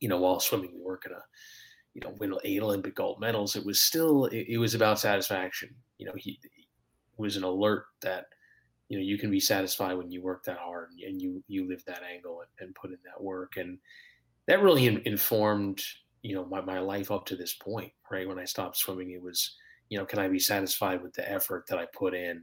[0.00, 1.22] you know, while swimming, we weren't gonna,
[1.98, 3.56] you know, win eight Olympic gold medals.
[3.56, 5.74] It was still it, it was about satisfaction.
[5.98, 6.38] You know, he
[7.16, 8.26] was an alert that
[8.88, 11.84] you know you can be satisfied when you work that hard and you you live
[11.86, 13.78] that angle and, and put in that work and
[14.46, 15.82] that really in, informed
[16.22, 19.22] you know my, my life up to this point right when i stopped swimming it
[19.22, 19.56] was
[19.90, 22.42] you know can i be satisfied with the effort that i put in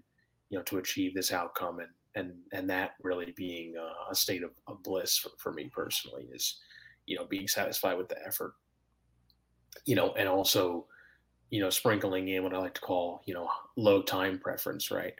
[0.50, 3.74] you know to achieve this outcome and and and that really being
[4.12, 6.60] a state of, of bliss for, for me personally is
[7.08, 8.54] you know being satisfied with the effort
[9.86, 10.86] you know and also
[11.50, 15.14] you know, sprinkling in what I like to call, you know, low time preference, right?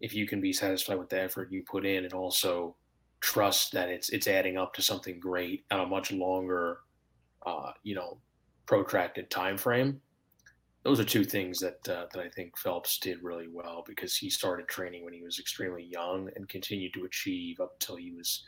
[0.00, 2.76] If you can be satisfied with the effort you put in and also
[3.20, 6.80] trust that it's it's adding up to something great on a much longer
[7.46, 8.18] uh, you know,
[8.66, 10.00] protracted time frame.
[10.84, 14.28] Those are two things that uh, that I think Phelps did really well because he
[14.28, 18.44] started training when he was extremely young and continued to achieve up until he was,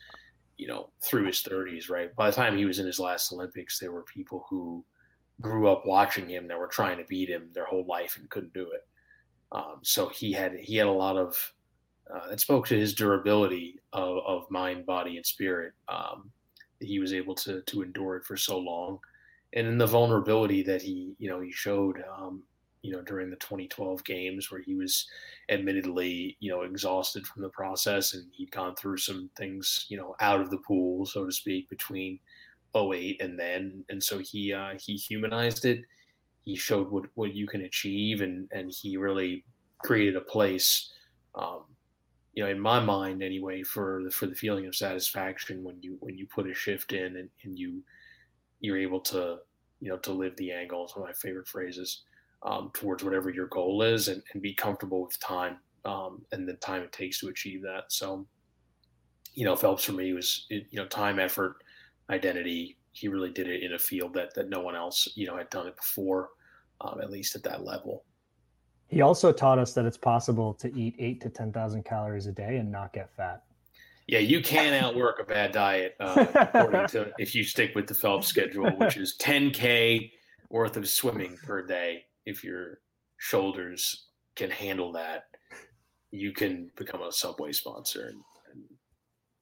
[0.58, 1.88] you know, through his 30s.
[1.88, 2.14] Right.
[2.16, 4.84] By the time he was in his last Olympics, there were people who
[5.41, 8.53] grew up watching him that were trying to beat him their whole life and couldn't
[8.53, 8.86] do it.
[9.53, 11.53] Um, so he had he had a lot of
[12.12, 15.72] uh, it spoke to his durability of, of mind, body, and spirit.
[15.88, 16.30] Um,
[16.80, 18.99] he was able to to endure it for so long,
[19.55, 22.03] and in the vulnerability that he you know he showed.
[22.16, 22.43] Um,
[22.82, 25.07] you know, during the 2012 games where he was
[25.51, 30.16] admittedly, you know, exhausted from the process and he'd gone through some things, you know,
[30.20, 32.18] out of the pool, so to speak, between
[32.74, 33.84] 08 and then.
[33.88, 35.80] And so he, uh, he humanized it.
[36.42, 39.44] He showed what, what you can achieve and, and he really
[39.78, 40.92] created a place,
[41.34, 41.64] um,
[42.34, 45.96] you know, in my mind anyway, for the, for the feeling of satisfaction when you,
[46.00, 47.82] when you put a shift in and, and you,
[48.60, 49.38] you're able to,
[49.80, 50.84] you know, to live the angle.
[50.84, 52.02] It's one of my favorite phrases
[52.42, 56.54] um, towards whatever your goal is and, and be comfortable with time um, and the
[56.54, 57.84] time it takes to achieve that.
[57.88, 58.26] So,
[59.34, 61.56] you know, Phelps for me was, you know, time, effort,
[62.11, 62.76] identity.
[62.92, 65.50] He really did it in a field that, that no one else, you know, had
[65.50, 66.30] done it before,
[66.80, 68.04] um, at least at that level.
[68.88, 72.56] He also taught us that it's possible to eat eight to 10,000 calories a day
[72.56, 73.44] and not get fat.
[74.08, 77.94] Yeah, you can outwork a bad diet uh, according to if you stick with the
[77.94, 80.11] Phelps schedule, which is 10K
[80.48, 82.80] worth of swimming per day if your
[83.18, 85.24] shoulders can handle that,
[86.11, 88.20] you can become a Subway sponsor and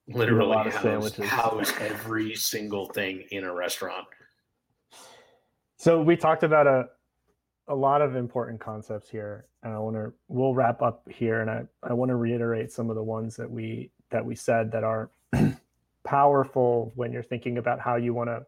[0.09, 4.07] literally house, house every single thing in a restaurant.
[5.77, 6.87] So we talked about a
[7.71, 11.51] a lot of important concepts here, and I want to we'll wrap up here, and
[11.51, 14.85] I I want to reiterate some of the ones that we that we said that
[14.85, 15.11] are
[16.05, 18.47] powerful when you're thinking about how you want to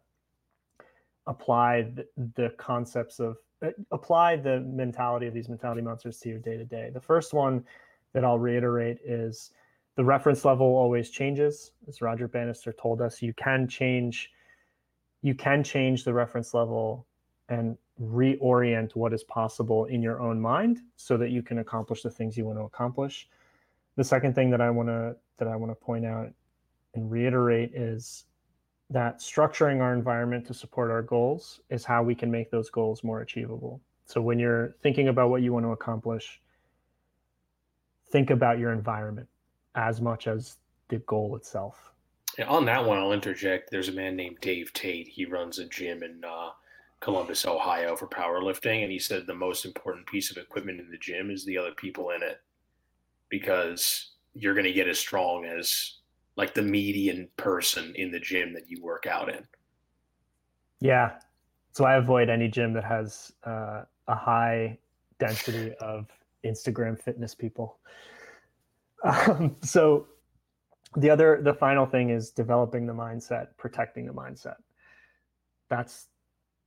[1.26, 6.38] apply the, the concepts of uh, apply the mentality of these mentality monsters to your
[6.38, 6.90] day to day.
[6.92, 7.64] The first one
[8.14, 9.52] that I'll reiterate is
[10.00, 11.72] the reference level always changes.
[11.86, 14.30] As Roger Bannister told us, you can change
[15.20, 17.06] you can change the reference level
[17.50, 22.08] and reorient what is possible in your own mind so that you can accomplish the
[22.08, 23.28] things you want to accomplish.
[23.96, 26.32] The second thing that I want to that I want to point out
[26.94, 28.24] and reiterate is
[28.88, 33.04] that structuring our environment to support our goals is how we can make those goals
[33.04, 33.82] more achievable.
[34.06, 36.40] So when you're thinking about what you want to accomplish,
[38.10, 39.28] think about your environment
[39.74, 40.58] as much as
[40.88, 41.92] the goal itself.
[42.38, 43.70] Yeah, on that one, I'll interject.
[43.70, 45.08] There's a man named Dave Tate.
[45.08, 46.50] He runs a gym in uh,
[47.00, 48.82] Columbus, Ohio for powerlifting.
[48.82, 51.72] And he said the most important piece of equipment in the gym is the other
[51.72, 52.40] people in it
[53.28, 55.98] because you're going to get as strong as
[56.36, 59.44] like the median person in the gym that you work out in.
[60.80, 61.18] Yeah.
[61.72, 64.78] So I avoid any gym that has uh, a high
[65.18, 66.06] density of
[66.44, 67.78] Instagram fitness people.
[69.02, 70.08] Um, so
[70.96, 74.56] the other, the final thing is developing the mindset, protecting the mindset.
[75.68, 76.08] That's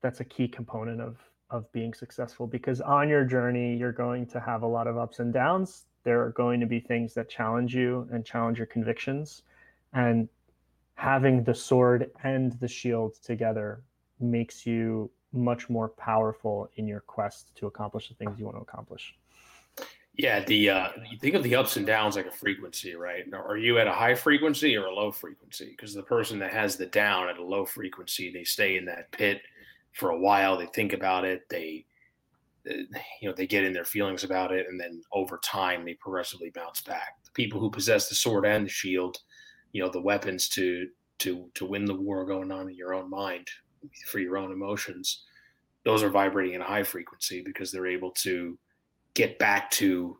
[0.01, 1.17] that's a key component of
[1.49, 5.19] of being successful because on your journey you're going to have a lot of ups
[5.19, 5.85] and downs.
[6.03, 9.43] There are going to be things that challenge you and challenge your convictions
[9.93, 10.27] and
[10.95, 13.83] having the sword and the shield together
[14.19, 18.61] makes you much more powerful in your quest to accomplish the things you want to
[18.61, 19.15] accomplish.
[20.15, 23.25] Yeah, the uh, you think of the ups and downs like a frequency, right?
[23.33, 25.71] Are you at a high frequency or a low frequency?
[25.71, 29.11] Because the person that has the down at a low frequency, they stay in that
[29.11, 29.41] pit
[29.93, 30.55] for a while.
[30.55, 31.49] They think about it.
[31.49, 31.85] They,
[32.65, 32.87] you
[33.23, 36.81] know, they get in their feelings about it, and then over time, they progressively bounce
[36.81, 37.17] back.
[37.25, 39.17] The people who possess the sword and the shield,
[39.71, 40.87] you know the weapons to
[41.19, 43.47] to to win the war going on in your own mind
[44.07, 45.23] for your own emotions
[45.85, 48.57] those are vibrating in a high frequency because they're able to
[49.15, 50.17] get back to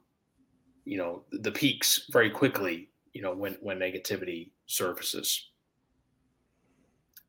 [0.86, 5.50] you know the peaks very quickly you know when when negativity surfaces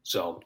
[0.03, 0.41] so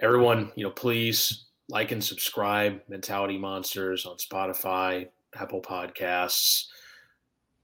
[0.00, 6.66] everyone you know please like and subscribe mentality monsters on spotify apple podcasts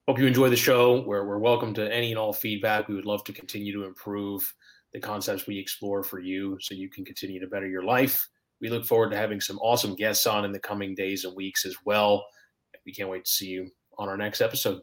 [0.08, 1.02] Hope you enjoy the show.
[1.02, 2.88] We're, we're welcome to any and all feedback.
[2.88, 4.54] We would love to continue to improve
[4.94, 8.26] the concepts we explore for you so you can continue to better your life.
[8.58, 11.66] We look forward to having some awesome guests on in the coming days and weeks
[11.66, 12.24] as well.
[12.88, 14.80] We can't wait to see you on our next episode.